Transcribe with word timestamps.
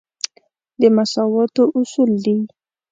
د 0.79 0.81
مساواتو 0.95 1.63
اصول 1.79 2.11
دی. 2.25 2.37